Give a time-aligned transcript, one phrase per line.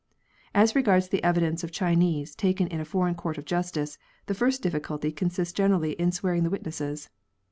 [0.55, 4.63] As regards the evidence of Chinese taken in a foreign court of justice, the first
[4.63, 7.11] difficulty consists generally in swearing the witnesses.